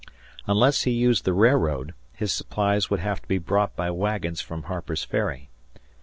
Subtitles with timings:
[0.47, 4.63] Unless he used the railroad, his supplies would have to be brought by wagons from
[4.63, 5.51] Harper's Ferry.